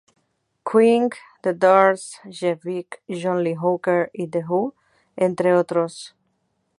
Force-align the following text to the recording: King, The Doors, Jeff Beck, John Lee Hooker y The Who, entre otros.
King, 0.67 1.11
The 1.43 1.53
Doors, 1.53 2.17
Jeff 2.27 2.63
Beck, 2.63 3.03
John 3.07 3.43
Lee 3.43 3.53
Hooker 3.53 4.09
y 4.17 4.25
The 4.25 4.41
Who, 4.47 4.73
entre 5.15 5.53
otros. 5.53 6.13